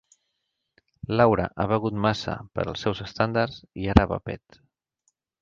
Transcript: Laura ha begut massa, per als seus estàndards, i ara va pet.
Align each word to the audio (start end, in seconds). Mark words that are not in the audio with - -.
Laura 1.19 1.45
ha 1.63 1.67
begut 1.71 1.99
massa, 2.07 2.39
per 2.57 2.65
als 2.73 2.87
seus 2.87 3.03
estàndards, 3.09 3.61
i 3.85 3.93
ara 3.95 4.09
va 4.15 4.21
pet. 4.33 4.61